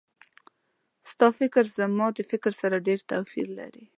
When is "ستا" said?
1.11-1.27